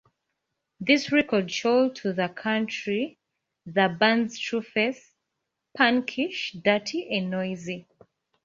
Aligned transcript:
This 0.79 1.11
record 1.11 1.51
showed 1.51 1.95
to 1.97 2.11
the 2.11 2.27
country 2.27 3.19
the 3.67 3.87
band's 3.99 4.39
true 4.39 4.63
face: 4.63 5.13
punkish, 5.77 6.53
dirty 6.63 7.07
and 7.15 7.29
noisy. 7.29 7.87